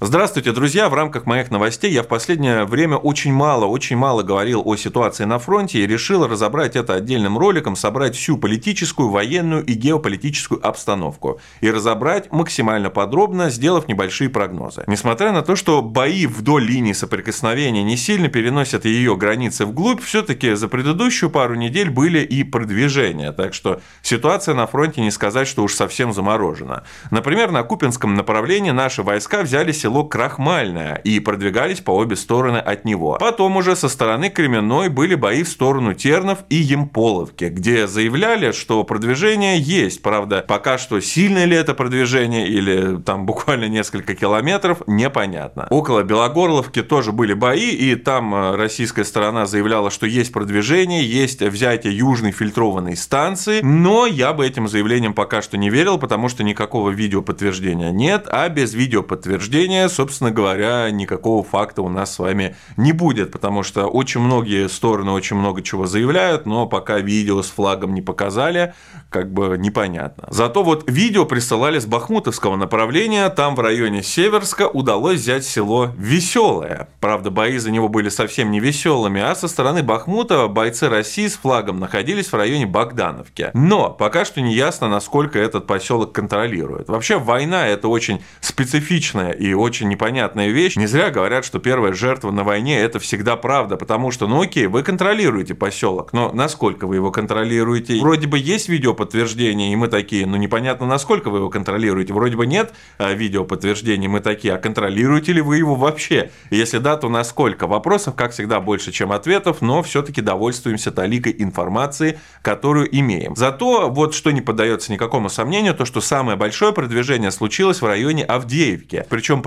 [0.00, 0.88] Здравствуйте, друзья!
[0.88, 5.22] В рамках моих новостей я в последнее время очень мало, очень мало говорил о ситуации
[5.22, 11.40] на фронте и решил разобрать это отдельным роликом, собрать всю политическую, военную и геополитическую обстановку
[11.60, 14.82] и разобрать максимально подробно, сделав небольшие прогнозы.
[14.88, 20.54] Несмотря на то, что бои вдоль линии соприкосновения не сильно переносят ее границы вглубь, все-таки
[20.54, 25.62] за предыдущую пару недель были и продвижения, так что ситуация на фронте не сказать, что
[25.62, 26.82] уж совсем заморожена.
[27.12, 32.86] Например, на Купинском направлении наши войска взяли село Крахмальное и продвигались по обе стороны от
[32.86, 33.18] него.
[33.20, 38.82] Потом уже со стороны Кременной были бои в сторону Тернов и Емполовки, где заявляли, что
[38.84, 40.00] продвижение есть.
[40.00, 45.66] Правда, пока что сильное ли это продвижение или там буквально несколько километров, непонятно.
[45.68, 51.42] Около Белогорловки тоже были бои, и там э, российская сторона заявляла, что есть продвижение, есть
[51.42, 56.42] взятие южной фильтрованной станции, но я бы этим заявлением пока что не верил, потому что
[56.42, 62.54] никакого видеоподтверждения нет, а без видеоподтверждения сожалению, собственно говоря, никакого факта у нас с вами
[62.76, 67.50] не будет, потому что очень многие стороны очень много чего заявляют, но пока видео с
[67.50, 68.74] флагом не показали,
[69.10, 70.28] как бы непонятно.
[70.30, 76.88] Зато вот видео присылали с Бахмутовского направления, там в районе Северска удалось взять село Веселое.
[77.00, 81.34] Правда, бои за него были совсем не веселыми, а со стороны Бахмута бойцы России с
[81.34, 83.50] флагом находились в районе Богдановки.
[83.54, 86.88] Но пока что не ясно, насколько этот поселок контролирует.
[86.88, 90.76] Вообще война это очень специфичная и очень непонятная вещь.
[90.76, 94.66] Не зря говорят, что первая жертва на войне– это всегда правда, потому что, ну окей,
[94.66, 97.98] вы контролируете поселок, но насколько вы его контролируете?
[98.00, 102.12] Вроде бы есть видеоподтверждение, и мы такие, ну непонятно, насколько вы его контролируете.
[102.12, 106.30] Вроде бы нет а, видеоподтверждения, мы такие, а контролируете ли вы его вообще?
[106.50, 107.66] Если да, то насколько?
[107.66, 113.34] Вопросов, как всегда, больше, чем ответов, но все-таки довольствуемся таликой информации, которую имеем.
[113.36, 118.24] Зато вот что не поддается никакому сомнению, то, что самое большое продвижение случилось в районе
[118.24, 119.04] Авдеевки.
[119.08, 119.42] Причем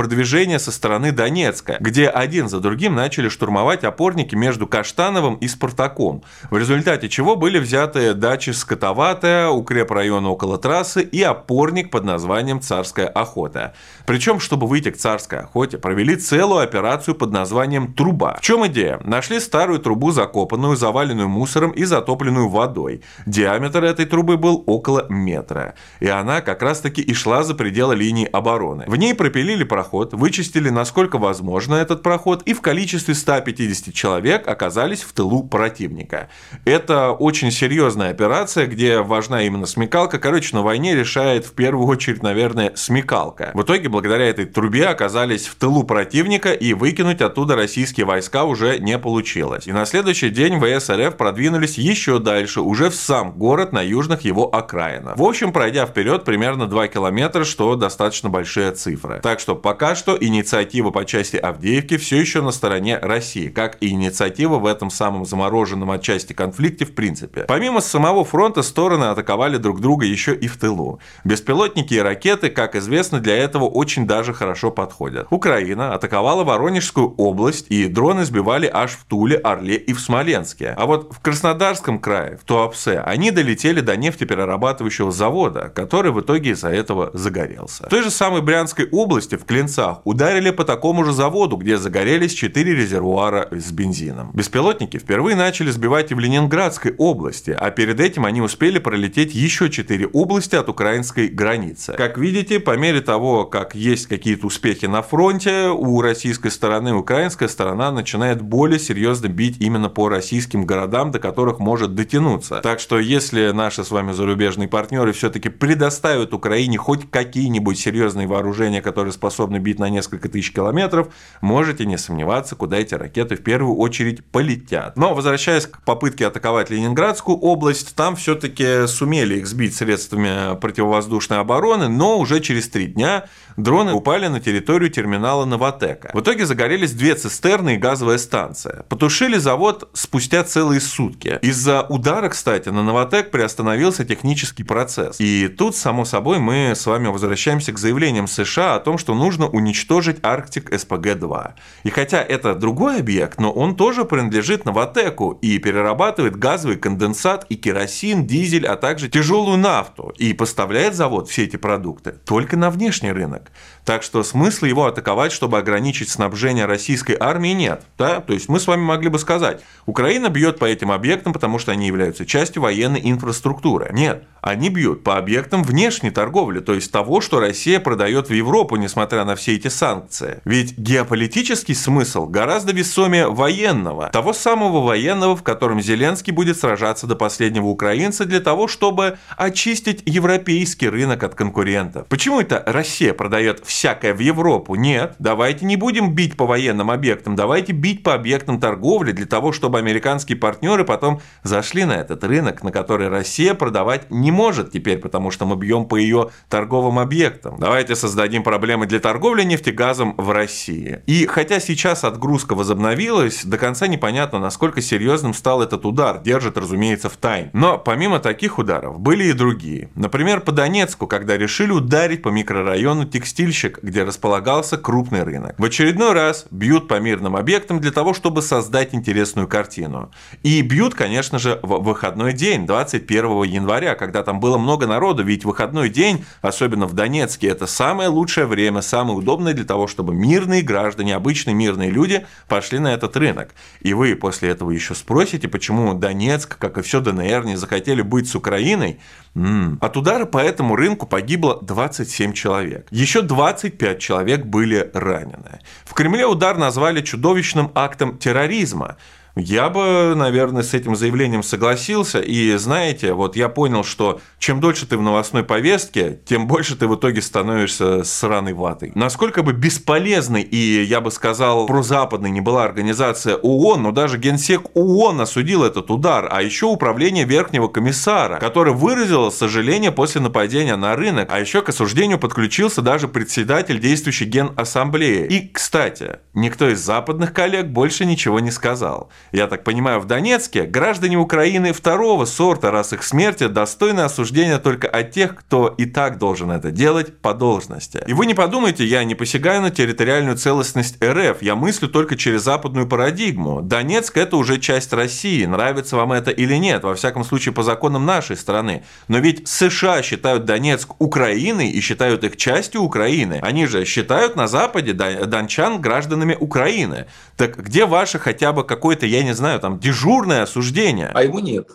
[0.60, 6.58] со стороны Донецка, где один за другим начали штурмовать опорники между Каштановым и Спартаком, в
[6.58, 13.74] результате чего были взяты дачи Скотоватая, укрепрайона около трассы и опорник под названием Царская охота.
[14.06, 18.38] Причем, чтобы выйти к Царской охоте, провели целую операцию под названием «Труба».
[18.38, 19.00] В чем идея?
[19.04, 23.02] Нашли старую трубу, закопанную, заваленную мусором и затопленную водой.
[23.26, 25.76] Диаметр этой трубы был около метра.
[26.00, 28.86] И она как раз-таки и шла за пределы линии обороны.
[28.88, 34.48] В ней пропилили проход проход, вычистили насколько возможно этот проход и в количестве 150 человек
[34.48, 36.30] оказались в тылу противника.
[36.66, 40.20] Это очень серьезная операция, где важна именно смекалка.
[40.20, 43.52] Короче, на войне решает в первую очередь, наверное, смекалка.
[43.54, 48.80] В итоге, благодаря этой трубе оказались в тылу противника и выкинуть оттуда российские войска уже
[48.80, 49.68] не получилось.
[49.68, 54.22] И на следующий день ВС РФ продвинулись еще дальше, уже в сам город на южных
[54.22, 55.18] его окраинах.
[55.18, 59.20] В общем, пройдя вперед примерно 2 километра, что достаточно большие цифры.
[59.22, 63.78] Так что пока Пока что инициатива по части Авдеевки все еще на стороне России, как
[63.80, 67.46] и инициатива в этом самом замороженном отчасти конфликте в принципе.
[67.48, 71.00] Помимо самого фронта, стороны атаковали друг друга еще и в тылу.
[71.24, 75.28] Беспилотники и ракеты, как известно, для этого очень даже хорошо подходят.
[75.30, 80.74] Украина атаковала Воронежскую область, и дроны сбивали аж в Туле, Орле и в Смоленске.
[80.78, 86.50] А вот в Краснодарском крае, в Туапсе, они долетели до нефтеперерабатывающего завода, который в итоге
[86.50, 87.86] из-за этого загорелся.
[87.86, 91.78] В той же самой Брянской области, в Клинце Черновцах ударили по такому же заводу, где
[91.78, 94.32] загорелись 4 резервуара с бензином.
[94.34, 99.70] Беспилотники впервые начали сбивать и в Ленинградской области, а перед этим они успели пролететь еще
[99.70, 101.94] 4 области от украинской границы.
[101.98, 107.50] Как видите, по мере того, как есть какие-то успехи на фронте, у российской стороны украинская
[107.50, 112.62] сторона начинает более серьезно бить именно по российским городам, до которых может дотянуться.
[112.62, 118.82] Так что если наши с вами зарубежные партнеры все-таки предоставят Украине хоть какие-нибудь серьезные вооружения,
[118.82, 121.10] которые способны бить на несколько тысяч километров,
[121.42, 124.96] можете не сомневаться, куда эти ракеты в первую очередь полетят.
[124.96, 131.90] Но возвращаясь к попытке атаковать Ленинградскую область, там все-таки сумели их сбить средствами противовоздушной обороны,
[131.90, 133.26] но уже через три дня
[133.58, 136.12] дроны упали на территорию терминала Новотека.
[136.14, 138.84] В итоге загорелись две цистерны и газовая станция.
[138.90, 141.40] Потушили завод спустя целые сутки.
[141.42, 145.20] Из-за удара, кстати, на Новотек приостановился технический процесс.
[145.20, 149.48] И тут, само собой, мы с вами возвращаемся к заявлениям США о том, что нужно
[149.48, 151.54] уничтожить Арктик СПГ-2.
[151.84, 157.56] И хотя это другой объект, но он тоже принадлежит Новотеку и перерабатывает газовый конденсат и
[157.56, 160.14] керосин, дизель, а также тяжелую нафту.
[160.18, 163.47] И поставляет завод все эти продукты только на внешний рынок.
[163.88, 167.84] Так что смысла его атаковать, чтобы ограничить снабжение российской армии, нет.
[167.98, 168.20] Да?
[168.20, 171.72] То есть мы с вами могли бы сказать, Украина бьет по этим объектам, потому что
[171.72, 173.90] они являются частью военной инфраструктуры.
[173.94, 178.76] Нет, они бьют по объектам внешней торговли, то есть того, что Россия продает в Европу,
[178.76, 180.42] несмотря на все эти санкции.
[180.44, 184.10] Ведь геополитический смысл гораздо весомее военного.
[184.10, 190.04] Того самого военного, в котором Зеленский будет сражаться до последнего украинца для того, чтобы очистить
[190.06, 192.06] европейский рынок от конкурентов.
[192.08, 194.76] Почему это Россия продает всякое в Европу?
[194.76, 199.52] Нет, давайте не будем бить по военным объектам, давайте бить по объектам торговли для того,
[199.52, 205.00] чтобы американские партнеры потом зашли на этот рынок, на который Россия продавать не может теперь,
[205.00, 207.58] потому что мы бьем по ее торговым объектам.
[207.60, 211.02] Давайте создадим проблемы для торговли нефтегазом в России.
[211.06, 217.10] И хотя сейчас отгрузка возобновилась, до конца непонятно, насколько серьезным стал этот удар, держит, разумеется,
[217.10, 217.50] в тайне.
[217.54, 219.90] Но помимо таких ударов были и другие.
[219.96, 225.56] Например, по Донецку, когда решили ударить по микрорайону Текстильщик, где располагался крупный рынок.
[225.58, 230.12] В очередной раз бьют по мирным объектам для того, чтобы создать интересную картину.
[230.44, 235.44] И бьют, конечно же, в выходной день, 21 января, когда там было много народу, ведь
[235.44, 240.62] выходной день, особенно в Донецке, это самое лучшее время, самое удобное для того, чтобы мирные
[240.62, 243.50] граждане, обычные мирные люди пошли на этот рынок.
[243.82, 248.30] И вы после этого еще спросите, почему Донецк, как и все ДНР, не захотели быть
[248.30, 249.00] с Украиной.
[249.36, 249.78] М-м.
[249.82, 252.88] От удара по этому рынку погибло 27 человек.
[252.90, 255.60] Еще 25 человек были ранены.
[255.86, 258.98] В Кремле удар назвали чудовищным актом терроризма.
[259.38, 262.20] Я бы, наверное, с этим заявлением согласился.
[262.20, 266.88] И знаете, вот я понял, что чем дольше ты в новостной повестке, тем больше ты
[266.88, 268.92] в итоге становишься сраной ватой.
[268.96, 274.76] Насколько бы бесполезной и, я бы сказал, прозападной не была организация ООН, но даже генсек
[274.76, 280.96] ООН осудил этот удар, а еще управление Верхнего комиссара, который выразило сожаление после нападения на
[280.96, 285.28] рынок, а еще к осуждению подключился даже председатель действующей генассамблеи.
[285.28, 290.64] И, кстати, никто из западных коллег больше ничего не сказал я так понимаю, в Донецке,
[290.64, 296.18] граждане Украины второго сорта, раз их смерти, достойны осуждения только от тех, кто и так
[296.18, 298.04] должен это делать по должности.
[298.08, 302.44] И вы не подумайте, я не посягаю на территориальную целостность РФ, я мыслю только через
[302.44, 303.62] западную парадигму.
[303.62, 308.06] Донецк это уже часть России, нравится вам это или нет, во всяком случае по законам
[308.06, 308.84] нашей страны.
[309.08, 313.40] Но ведь США считают Донецк Украиной и считают их частью Украины.
[313.42, 317.06] Они же считают на Западе дончан гражданами Украины.
[317.36, 321.12] Так где ваше хотя бы какое-то, я не знаю, там дежурное осуждение?
[321.14, 321.70] А его нет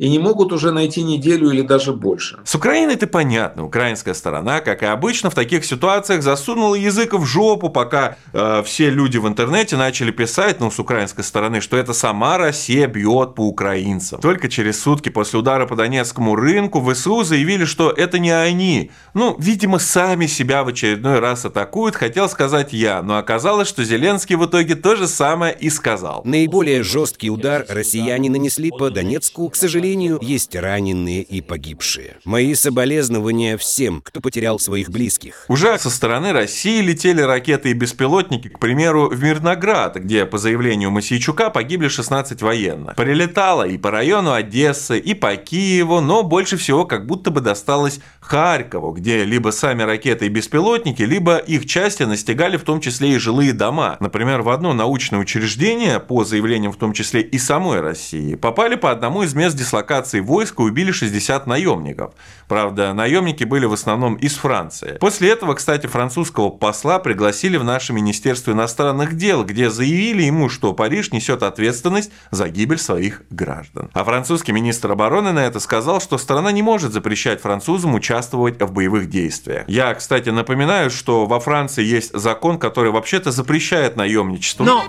[0.00, 2.38] и не могут уже найти неделю или даже больше.
[2.44, 3.66] С Украиной это понятно.
[3.66, 8.88] Украинская сторона, как и обычно, в таких ситуациях засунула язык в жопу, пока э, все
[8.88, 13.42] люди в интернете начали писать, ну, с украинской стороны, что это сама Россия бьет по
[13.42, 14.22] украинцам.
[14.22, 18.90] Только через сутки после удара по Донецкому рынку ВСУ заявили, что это не они.
[19.12, 24.36] Ну, видимо, сами себя в очередной раз атакуют, хотел сказать я, но оказалось, что Зеленский
[24.36, 26.22] в итоге то же самое и сказал.
[26.24, 32.16] Наиболее жесткий удар россияне нанесли по Донецку, к сожалению, сожалению, есть раненые и погибшие.
[32.24, 35.44] Мои соболезнования всем, кто потерял своих близких.
[35.48, 40.92] Уже со стороны России летели ракеты и беспилотники, к примеру, в Мирноград, где, по заявлению
[40.92, 42.94] Масейчука, погибли 16 военных.
[42.94, 48.00] Прилетало и по району Одессы, и по Киеву, но больше всего как будто бы досталось
[48.20, 53.18] Харькову, где либо сами ракеты и беспилотники, либо их части настигали в том числе и
[53.18, 53.96] жилые дома.
[53.98, 58.92] Например, в одно научное учреждение, по заявлениям в том числе и самой России, попали по
[58.92, 62.12] одному из мест дислокации дислокации войска убили 60 наемников.
[62.48, 64.98] Правда, наемники были в основном из Франции.
[65.00, 70.72] После этого, кстати, французского посла пригласили в наше Министерство иностранных дел, где заявили ему, что
[70.74, 73.88] Париж несет ответственность за гибель своих граждан.
[73.94, 78.72] А французский министр обороны на это сказал, что страна не может запрещать французам участвовать в
[78.72, 79.64] боевых действиях.
[79.68, 84.64] Я, кстати, напоминаю, что во Франции есть закон, который вообще-то запрещает наемничество.
[84.64, 84.84] Но,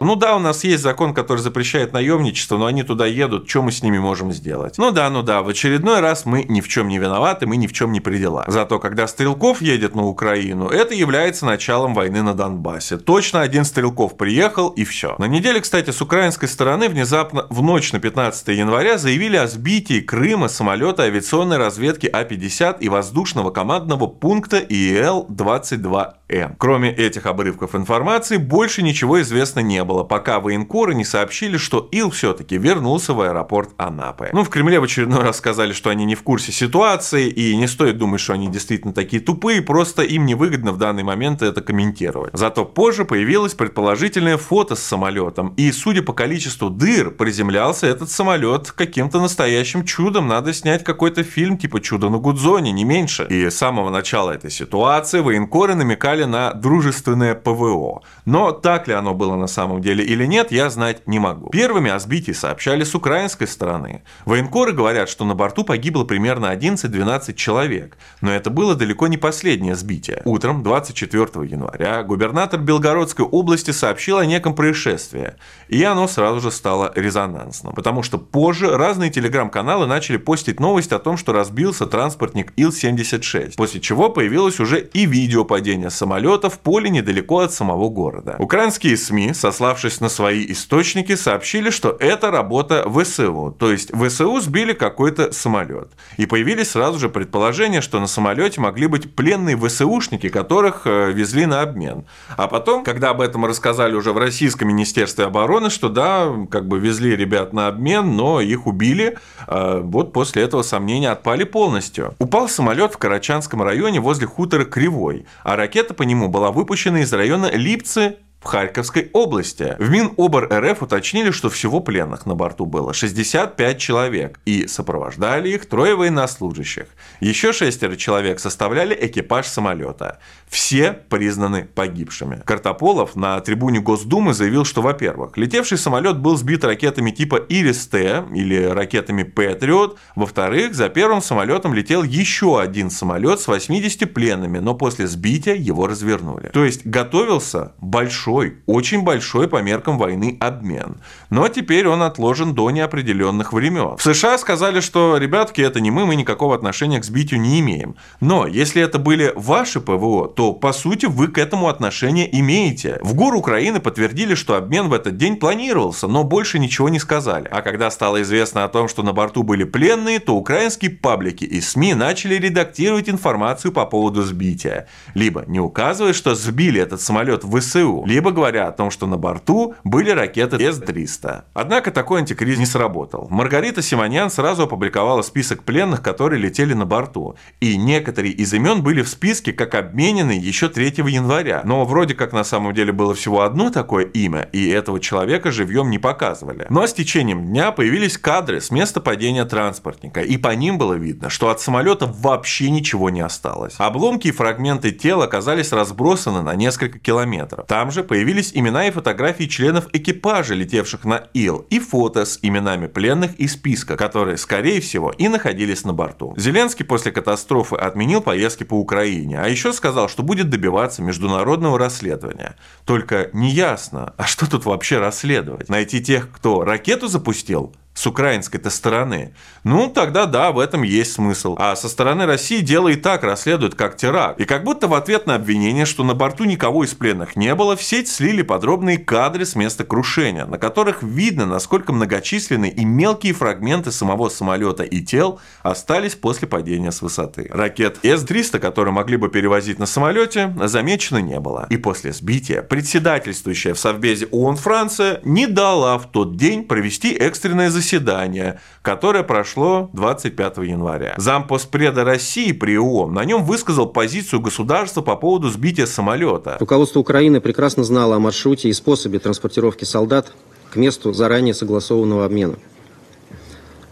[0.00, 3.72] ну да, у нас есть закон, который запрещает наемничество, но они туда едут что мы
[3.72, 4.78] с ними можем сделать?
[4.78, 7.66] Ну да, ну да, в очередной раз мы ни в чем не виноваты, мы ни
[7.66, 8.46] в чем не при делах.
[8.48, 12.96] Зато когда Стрелков едет на Украину, это является началом войны на Донбассе.
[12.96, 15.14] Точно один Стрелков приехал и все.
[15.18, 20.00] На неделе, кстати, с украинской стороны внезапно в ночь на 15 января заявили о сбитии
[20.00, 26.56] Крыма самолета авиационной разведки А-50 и воздушного командного пункта ИЛ-22 Н.
[26.58, 32.10] Кроме этих обрывков информации, больше ничего известно не было, пока военкоры не сообщили, что Ил
[32.10, 34.30] все-таки вернулся в аэропорт Анапы.
[34.32, 37.66] Ну, в Кремле в очередной раз сказали, что они не в курсе ситуации, и не
[37.66, 42.30] стоит думать, что они действительно такие тупые, просто им невыгодно в данный момент это комментировать.
[42.34, 48.70] Зато позже появилось предположительное фото с самолетом, и судя по количеству дыр, приземлялся этот самолет
[48.72, 50.28] каким-то настоящим чудом.
[50.28, 53.26] Надо снять какой-то фильм типа «Чудо на Гудзоне», не меньше.
[53.30, 58.02] И с самого начала этой ситуации военкоры намекали на дружественное ПВО.
[58.24, 61.50] Но так ли оно было на самом деле или нет, я знать не могу.
[61.50, 64.02] Первыми о сбитии сообщали с украинской стороны.
[64.24, 67.96] Военкоры говорят, что на борту погибло примерно 11-12 человек.
[68.20, 70.20] Но это было далеко не последнее сбитие.
[70.24, 75.34] Утром 24 января губернатор Белгородской области сообщил о неком происшествии.
[75.68, 77.72] И оно сразу же стало резонансным.
[77.72, 83.54] Потому что позже разные телеграм-каналы начали постить новость о том, что разбился транспортник Ил-76.
[83.56, 88.34] После чего появилось уже и видео падения самолета в поле недалеко от самого города.
[88.40, 93.54] Украинские СМИ, сославшись на свои источники, сообщили, что это работа ВСУ.
[93.58, 95.90] То есть ВСУ сбили какой-то самолет.
[96.16, 101.46] И появились сразу же предположения, что на самолете могли быть пленные ВСУшники, которых э, везли
[101.46, 102.04] на обмен.
[102.36, 106.78] А потом, когда об этом рассказали уже в Российском Министерстве обороны, что да, как бы
[106.78, 112.14] везли ребят на обмен, но их убили, э, вот после этого сомнения отпали полностью.
[112.18, 117.12] Упал самолет в Карачанском районе возле хутора Кривой, а ракета по нему была выпущена из
[117.12, 119.76] района Липцы Харьковской области.
[119.78, 125.66] В Минобр РФ уточнили, что всего пленных на борту было 65 человек, и сопровождали их
[125.66, 126.86] трое военнослужащих.
[127.20, 130.18] Еще шестеро человек составляли экипаж самолета.
[130.48, 132.42] Все признаны погибшими.
[132.44, 138.62] Картополов на трибуне Госдумы заявил, что, во-первых, летевший самолет был сбит ракетами типа Ирис-Т или
[138.64, 139.98] ракетами Патриот.
[140.14, 145.86] Во-вторых, за первым самолетом летел еще один самолет с 80 пленными, но после сбития его
[145.86, 146.50] развернули.
[146.52, 150.96] То есть готовился большой большой, очень большой по меркам войны обмен.
[151.30, 153.96] Но теперь он отложен до неопределенных времен.
[153.96, 157.94] В США сказали, что, ребятки, это не мы, мы никакого отношения к сбитию не имеем.
[158.20, 162.98] Но если это были ваши ПВО, то, по сути, вы к этому отношение имеете.
[163.02, 167.48] В ГУР Украины подтвердили, что обмен в этот день планировался, но больше ничего не сказали.
[167.50, 171.60] А когда стало известно о том, что на борту были пленные, то украинские паблики и
[171.60, 174.86] СМИ начали редактировать информацию по поводу сбития.
[175.14, 179.06] Либо не указывая, что сбили этот самолет в ВСУ, либо либо говоря о том, что
[179.06, 181.42] на борту были ракеты С-300.
[181.52, 183.26] Однако такой антикриз не сработал.
[183.28, 187.36] Маргарита Симонян сразу опубликовала список пленных, которые летели на борту.
[187.60, 191.60] И некоторые из имен были в списке как обмененные еще 3 января.
[191.64, 195.90] Но вроде как на самом деле было всего одно такое имя, и этого человека живьем
[195.90, 196.64] не показывали.
[196.70, 201.28] Но с течением дня появились кадры с места падения транспортника, и по ним было видно,
[201.28, 203.74] что от самолета вообще ничего не осталось.
[203.76, 207.66] Обломки и фрагменты тела оказались разбросаны на несколько километров.
[207.66, 212.86] Там же появились имена и фотографии членов экипажа, летевших на Ил, и фото с именами
[212.86, 216.34] пленных из списка, которые, скорее всего, и находились на борту.
[216.36, 222.56] Зеленский после катастрофы отменил поездки по Украине, а еще сказал, что будет добиваться международного расследования.
[222.84, 225.68] Только неясно, а что тут вообще расследовать?
[225.68, 227.74] Найти тех, кто ракету запустил?
[227.94, 231.54] С украинской-то стороны, ну тогда да, в этом есть смысл.
[231.58, 234.40] А со стороны России дело и так расследуют как теракт.
[234.40, 237.76] И как будто в ответ на обвинение, что на борту никого из пленных не было,
[237.76, 243.32] в сеть слили подробные кадры с места крушения, на которых видно, насколько многочисленны и мелкие
[243.32, 247.48] фрагменты самого самолета и тел остались после падения с высоты.
[247.50, 251.68] Ракет С-300, которые могли бы перевозить на самолете, замечено не было.
[251.70, 257.70] И после сбития председательствующая в Совбезе ООН Франция не дала в тот день провести экстренное
[257.70, 261.14] заседание заседание, которое прошло 25 января.
[261.18, 266.56] Зампоспреда России при ООН на нем высказал позицию государства по поводу сбития самолета.
[266.58, 270.32] Руководство Украины прекрасно знало о маршруте и способе транспортировки солдат
[270.70, 272.56] к месту заранее согласованного обмена.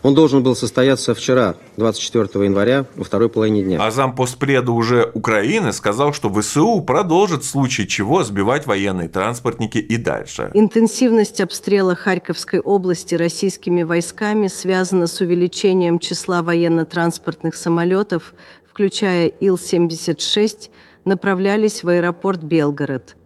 [0.02, 3.78] Он должен был состояться вчера, 24 января, во второй половине дня.
[3.80, 9.96] А зампоспреда уже Украины сказал, что ВСУ продолжит в случае чего сбивать военные транспортники и
[9.96, 10.50] дальше.
[10.54, 18.34] Интенсивность обстрела Харьковской области российскими войсками связана с увеличением числа военно-транспортных самолетов,
[18.68, 20.70] включая Ил-76,
[21.04, 23.16] направлялись в аэропорт Белгород–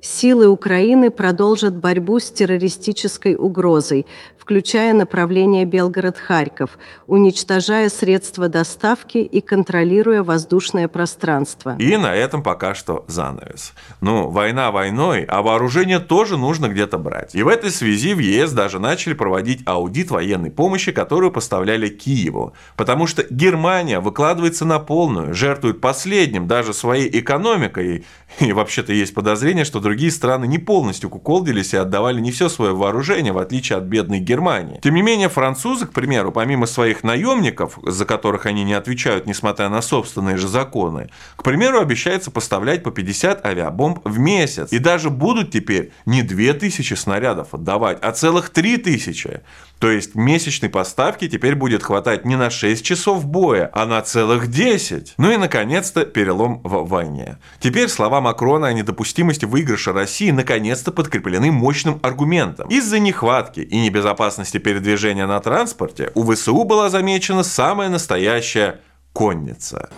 [0.00, 4.06] Силы Украины продолжат борьбу с террористической угрозой,
[4.48, 11.76] включая направление Белгород-Харьков, уничтожая средства доставки и контролируя воздушное пространство.
[11.78, 13.74] И на этом пока что занавес.
[14.00, 17.34] Ну, война войной, а вооружение тоже нужно где-то брать.
[17.34, 22.54] И в этой связи в ЕС даже начали проводить аудит военной помощи, которую поставляли Киеву.
[22.74, 28.06] Потому что Германия выкладывается на полную, жертвует последним, даже своей экономикой.
[28.40, 32.74] И вообще-то есть подозрение, что другие страны не полностью куколдились и отдавали не все свое
[32.74, 34.37] вооружение, в отличие от бедной Германии.
[34.82, 39.68] Тем не менее, французы, к примеру, помимо своих наемников, за которых они не отвечают, несмотря
[39.68, 44.72] на собственные же законы, к примеру, обещаются поставлять по 50 авиабомб в месяц.
[44.72, 49.40] И даже будут теперь не 2000 снарядов отдавать, а целых 3000.
[49.78, 54.48] То есть месячной поставки теперь будет хватать не на 6 часов боя, а на целых
[54.48, 55.14] 10.
[55.18, 57.38] Ну и, наконец-то, перелом в войне.
[57.60, 62.68] Теперь слова Макрона о недопустимости выигрыша России наконец-то подкреплены мощным аргументом.
[62.68, 64.27] Из-за нехватки и небезопасности
[64.58, 68.80] передвижения на транспорте у ВСУ была замечена самая настоящая
[69.12, 69.90] конница.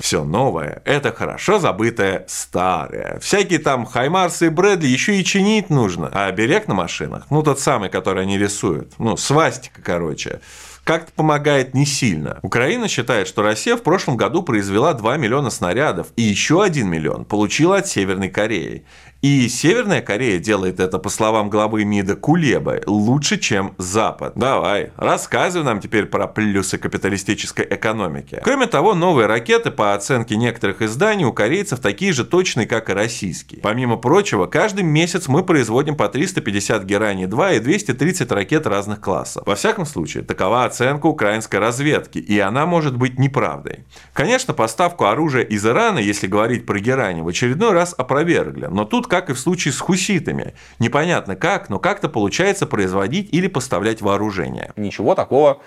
[0.00, 3.20] Все новое– это хорошо забытое старое.
[3.20, 6.10] Всякие там Хаймарсы и Брэдли еще и чинить нужно.
[6.12, 10.40] А берег на машинах, ну тот самый, который они рисуют, ну свастика, короче,
[10.82, 12.40] как-то помогает не сильно.
[12.42, 17.24] Украина считает, что Россия в прошлом году произвела 2 миллиона снарядов и еще 1 миллион
[17.24, 18.84] получила от Северной Кореи.
[19.22, 24.32] И Северная Корея делает это, по словам главы МИДа Кулебы, лучше, чем Запад.
[24.34, 28.40] Давай, рассказывай нам теперь про плюсы капиталистической экономики.
[28.42, 32.94] Кроме того, новые ракеты, по оценке некоторых изданий, у корейцев такие же точные, как и
[32.94, 33.60] российские.
[33.60, 39.42] Помимо прочего, каждый месяц мы производим по 350 Герани-2 и 230 ракет разных классов.
[39.44, 43.84] Во всяком случае, такова оценка украинской разведки, и она может быть неправдой.
[44.14, 49.09] Конечно, поставку оружия из Ирана, если говорить про Герани, в очередной раз опровергли, но тут
[49.10, 50.54] как и в случае с хуситами.
[50.78, 54.72] Непонятно как, но как-то получается производить или поставлять вооружение.
[54.76, 55.60] Ничего такого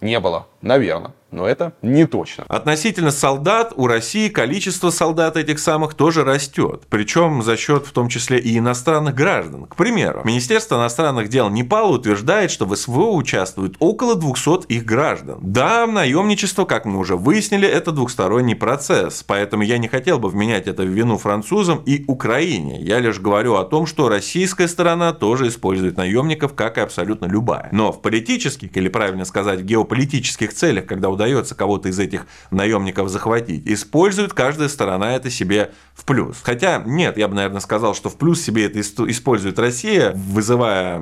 [0.00, 2.44] не было, наверное но это не точно.
[2.48, 8.08] Относительно солдат у России количество солдат этих самых тоже растет, причем за счет в том
[8.08, 9.66] числе и иностранных граждан.
[9.66, 15.38] К примеру, Министерство иностранных дел Непала утверждает, что в СВО участвует около 200 их граждан.
[15.40, 20.66] Да, наемничество, как мы уже выяснили, это двухсторонний процесс, поэтому я не хотел бы вменять
[20.66, 22.80] это в вину французам и Украине.
[22.80, 27.68] Я лишь говорю о том, что российская сторона тоже использует наемников, как и абсолютно любая.
[27.72, 33.10] Но в политических, или правильно сказать, в геополитических целях, когда удается кого-то из этих наемников
[33.10, 36.38] захватить, использует каждая сторона это себе в плюс.
[36.42, 41.00] Хотя нет, я бы, наверное, сказал, что в плюс себе это использует Россия, вызывая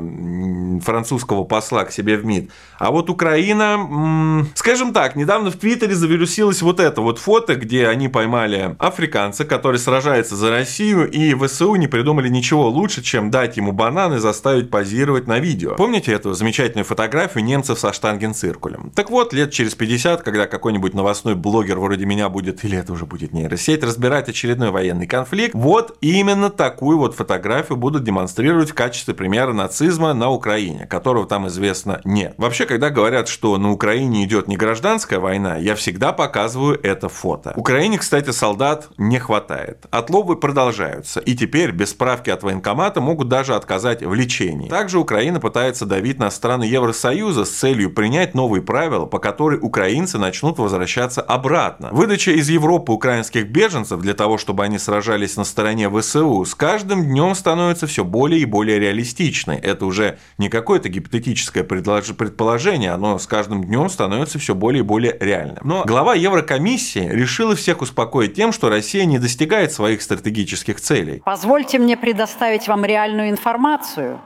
[0.81, 2.51] французского посла к себе в МИД.
[2.81, 8.09] А вот Украина, скажем так, недавно в Твиттере завирусилось вот это вот фото, где они
[8.09, 13.71] поймали африканца, который сражается за Россию, и ВСУ не придумали ничего лучше, чем дать ему
[13.71, 15.77] банан и заставить позировать на видео.
[15.77, 18.91] Помните эту замечательную фотографию немцев со штангенциркулем?
[18.97, 22.93] Так вот, лет через 50 50, когда какой-нибудь новостной блогер вроде меня будет, или это
[22.93, 28.75] уже будет нейросеть, разбирать очередной военный конфликт, вот именно такую вот фотографию будут демонстрировать в
[28.75, 32.35] качестве примера нацизма на Украине, которого там известно нет.
[32.39, 37.53] Вообще, когда говорят, что на Украине идет не гражданская война, я всегда показываю это фото.
[37.57, 39.87] Украине, кстати, солдат не хватает.
[39.91, 44.69] Отловы продолжаются, и теперь без справки от военкомата могут даже отказать в лечении.
[44.69, 49.98] Также Украина пытается давить на страны Евросоюза с целью принять новые правила, по которой Украина
[49.99, 51.89] украинцы начнут возвращаться обратно.
[51.91, 57.05] Выдача из Европы украинских беженцев для того, чтобы они сражались на стороне ВСУ, с каждым
[57.05, 59.57] днем становится все более и более реалистичной.
[59.57, 65.17] Это уже не какое-то гипотетическое предположение, оно с каждым днем становится все более и более
[65.19, 65.59] реальным.
[65.65, 71.23] Но глава Еврокомиссии решила всех успокоить тем, что Россия не достигает своих стратегических целей.
[71.25, 74.21] Позвольте мне предоставить вам реальную информацию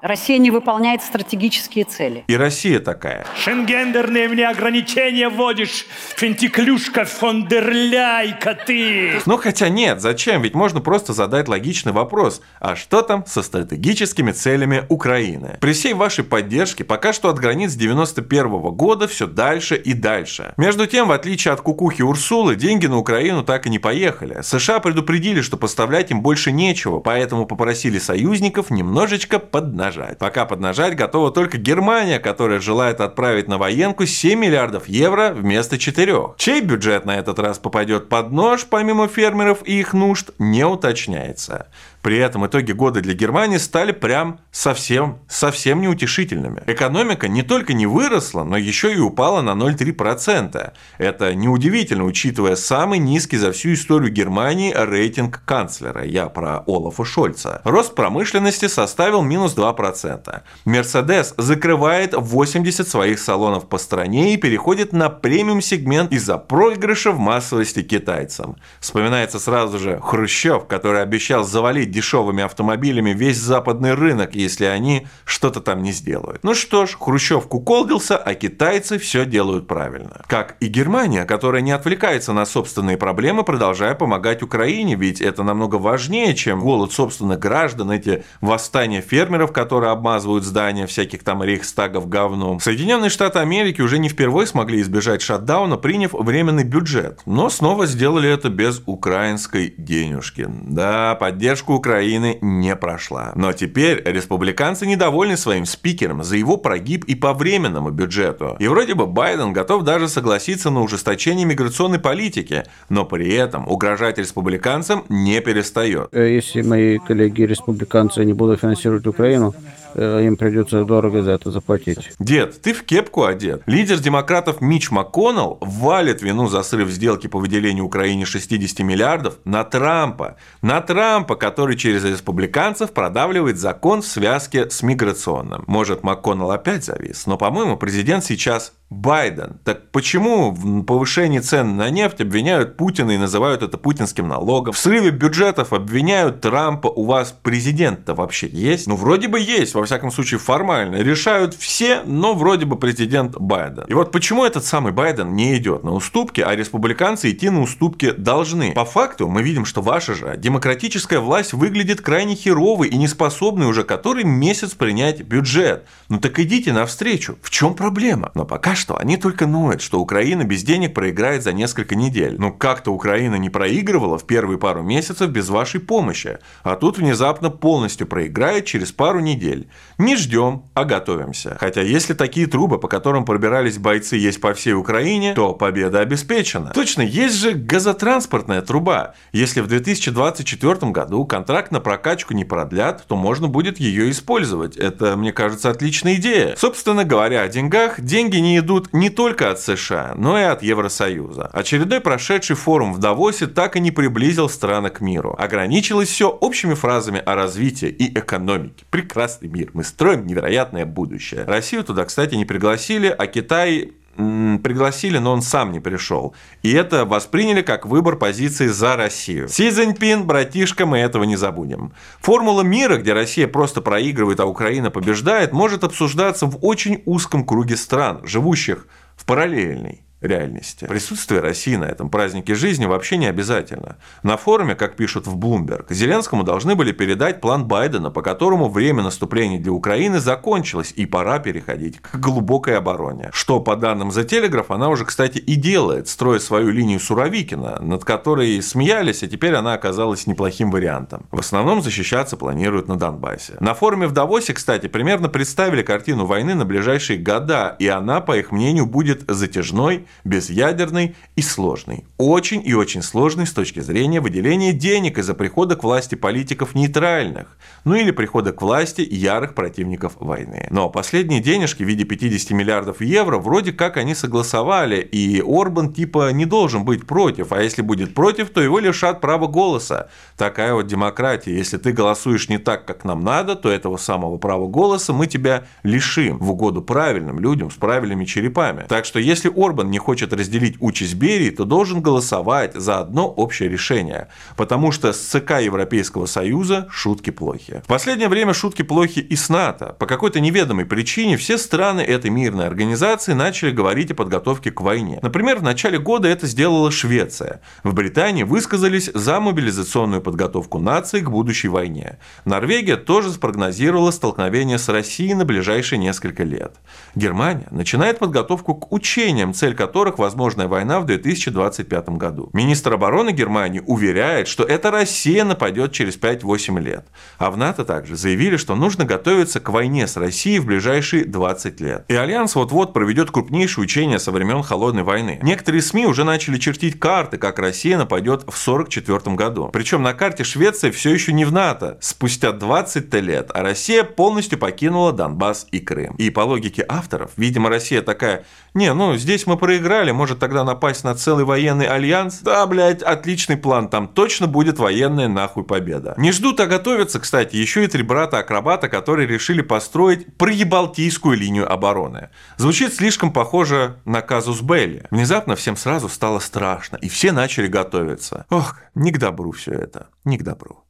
[0.00, 2.24] Россия не выполняет стратегические цели.
[2.28, 3.26] И Россия такая.
[3.36, 9.20] Шенгендерные мне ограничения вводишь, фентиклюшка фондерляйка ты.
[9.26, 10.42] Ну хотя нет, зачем?
[10.42, 12.42] Ведь можно просто задать логичный вопрос.
[12.60, 15.58] А что там со стратегическими целями Украины?
[15.60, 20.54] При всей вашей поддержке пока что от границ 91 -го года все дальше и дальше.
[20.56, 24.42] Между тем, в отличие от кукухи Урсулы, деньги на Украину так и не поехали.
[24.42, 30.18] США предупредили, что поставлять им больше нечего, поэтому попросили союзников немножечко поднажать поднажать.
[30.18, 36.34] Пока поднажать готова только Германия, которая желает отправить на военку 7 миллиардов евро вместо 4.
[36.36, 41.68] Чей бюджет на этот раз попадет под нож, помимо фермеров и их нужд, не уточняется.
[42.02, 46.62] При этом итоги года для Германии стали прям совсем, совсем неутешительными.
[46.66, 50.72] Экономика не только не выросла, но еще и упала на 0,3%.
[50.98, 56.04] Это неудивительно, учитывая самый низкий за всю историю Германии рейтинг канцлера.
[56.04, 57.60] Я про Олафа Шольца.
[57.64, 60.42] Рост промышленности составил минус 2%.
[60.64, 67.82] Мерседес закрывает 80 своих салонов по стране и переходит на премиум-сегмент из-за проигрыша в массовости
[67.82, 68.56] китайцам.
[68.80, 75.60] Вспоминается сразу же Хрущев, который обещал завалить дешевыми автомобилями весь западный рынок, если они что-то
[75.60, 76.42] там не сделают.
[76.42, 80.22] Ну что ж, Хрущев куколдился, а китайцы все делают правильно.
[80.26, 85.76] Как и Германия, которая не отвлекается на собственные проблемы, продолжая помогать Украине, ведь это намного
[85.76, 92.60] важнее, чем голод собственных граждан, эти восстания фермеров, которые обмазывают здания всяких там рейхстагов говном.
[92.60, 98.30] Соединенные Штаты Америки уже не впервые смогли избежать шатдауна, приняв временный бюджет, но снова сделали
[98.30, 100.46] это без украинской денежки.
[100.48, 103.32] Да, поддержка Украины не прошла.
[103.34, 108.56] Но теперь республиканцы недовольны своим спикером за его прогиб и по временному бюджету.
[108.58, 114.18] И вроде бы Байден готов даже согласиться на ужесточение миграционной политики, но при этом угрожать
[114.18, 116.08] республиканцам не перестает.
[116.12, 122.10] Если мои коллеги-республиканцы не будут финансировать Украину, э, им придется дорого за это заплатить.
[122.18, 123.62] Дед, ты в кепку одет.
[123.66, 129.64] Лидер демократов Мич МакКоннелл валит вину за срыв сделки по выделению Украине 60 миллиардов на
[129.64, 130.36] Трампа.
[130.62, 135.64] На Трампа, который через республиканцев продавливает закон в связке с миграционным.
[135.66, 139.58] Может, МакКоннелл опять завис, но, по-моему, президент сейчас Байден.
[139.64, 144.72] Так почему в повышении цен на нефть обвиняют Путина и называют это путинским налогом?
[144.72, 146.88] В срыве бюджетов обвиняют Трампа.
[146.88, 148.86] У вас президент-то вообще есть?
[148.86, 150.96] Ну, вроде бы есть, во всяком случае, формально.
[150.96, 153.84] Решают все, но вроде бы президент Байден.
[153.88, 158.12] И вот почему этот самый Байден не идет на уступки, а республиканцы идти на уступки
[158.12, 158.72] должны?
[158.72, 163.66] По факту мы видим, что ваша же демократическая власть выглядит крайне херовой и не способной
[163.66, 165.84] уже который месяц принять бюджет.
[166.08, 167.38] Ну так идите навстречу.
[167.42, 168.30] В чем проблема?
[168.34, 172.36] Но пока что они только ноют, что Украина без денег проиграет за несколько недель.
[172.38, 177.50] Ну как-то Украина не проигрывала в первые пару месяцев без вашей помощи, а тут внезапно
[177.50, 179.68] полностью проиграет через пару недель.
[179.98, 181.56] Не ждем, а готовимся.
[181.60, 186.70] Хотя если такие трубы, по которым пробирались бойцы, есть по всей Украине, то победа обеспечена.
[186.74, 189.14] Точно, есть же газотранспортная труба.
[189.32, 194.76] Если в 2024 году контракт на прокачку не продлят, то можно будет ее использовать.
[194.76, 196.54] Это, мне кажется, отличная идея.
[196.56, 201.46] Собственно говоря, о деньгах, деньги не идут не только от США, но и от Евросоюза.
[201.52, 205.34] Очередной прошедший форум в Давосе так и не приблизил страны к миру.
[205.38, 208.84] Ограничилось все общими фразами о развитии и экономике.
[208.90, 211.44] Прекрасный мир, мы строим невероятное будущее.
[211.44, 216.34] Россию туда, кстати, не пригласили, а Китай пригласили, но он сам не пришел.
[216.62, 219.48] И это восприняли как выбор позиции за Россию.
[219.48, 221.92] Си Цзиньпин, братишка, мы этого не забудем.
[222.20, 227.76] Формула мира, где Россия просто проигрывает, а Украина побеждает, может обсуждаться в очень узком круге
[227.76, 230.84] стран, живущих в параллельной реальности.
[230.86, 233.96] Присутствие России на этом празднике жизни вообще не обязательно.
[234.22, 239.02] На форуме, как пишут в Bloomberg, Зеленскому должны были передать план Байдена, по которому время
[239.02, 243.30] наступления для Украины закончилось и пора переходить к глубокой обороне.
[243.32, 248.04] Что, по данным The Telegraph, она уже, кстати, и делает, строя свою линию Суровикина, над
[248.04, 251.26] которой смеялись, а теперь она оказалась неплохим вариантом.
[251.30, 253.56] В основном защищаться планируют на Донбассе.
[253.60, 258.36] На форуме в Давосе, кстати, примерно представили картину войны на ближайшие года, и она, по
[258.36, 262.04] их мнению, будет затяжной, безъядерный и сложный.
[262.16, 267.56] Очень и очень сложный с точки зрения выделения денег из-за прихода к власти политиков нейтральных,
[267.84, 270.66] ну или прихода к власти ярых противников войны.
[270.70, 276.32] Но последние денежки в виде 50 миллиардов евро вроде как они согласовали, и Орбан типа
[276.32, 280.08] не должен быть против, а если будет против, то его лишат права голоса.
[280.36, 281.56] Такая вот демократия.
[281.56, 285.64] Если ты голосуешь не так, как нам надо, то этого самого права голоса мы тебя
[285.82, 288.84] лишим в угоду правильным людям с правильными черепами.
[288.88, 293.68] Так что если Орбан не хочет разделить участь Берии, то должен голосовать за одно общее
[293.68, 294.28] решение.
[294.56, 297.82] Потому что с ЦК Европейского Союза шутки плохи.
[297.84, 299.96] В последнее время шутки плохи и с НАТО.
[299.98, 305.18] По какой-то неведомой причине все страны этой мирной организации начали говорить о подготовке к войне.
[305.22, 307.60] Например, в начале года это сделала Швеция.
[307.84, 312.18] В Британии высказались за мобилизационную подготовку нации к будущей войне.
[312.44, 316.76] Норвегия тоже спрогнозировала столкновение с Россией на ближайшие несколько лет.
[317.14, 322.50] Германия начинает подготовку к учениям, цель которых которых возможная война в 2025 году.
[322.52, 327.06] Министр обороны Германии уверяет, что это Россия нападет через 5-8 лет.
[327.38, 331.80] А в НАТО также заявили, что нужно готовиться к войне с Россией в ближайшие 20
[331.80, 332.04] лет.
[332.08, 335.38] И Альянс вот-вот проведет крупнейшее учение со времен Холодной войны.
[335.40, 339.70] Некоторые СМИ уже начали чертить карты, как Россия нападет в 1944 году.
[339.72, 341.96] Причем на карте Швеция все еще не в НАТО.
[342.02, 346.14] Спустя 20 лет, а Россия полностью покинула Донбасс и Крым.
[346.16, 349.77] И по логике авторов, видимо, Россия такая, не, ну здесь мы проиграли,
[350.12, 352.40] может тогда напасть на целый военный альянс?
[352.40, 356.14] Да, блядь, отличный план, там точно будет военная нахуй победа.
[356.16, 362.30] Не ждут, а готовятся, кстати, еще и три брата-акробата, которые решили построить проебалтийскую линию обороны.
[362.56, 365.06] Звучит слишком похоже на казус Белли.
[365.10, 368.46] Внезапно всем сразу стало страшно, и все начали готовиться.
[368.50, 370.87] Ох, не к добру все это, не к добру.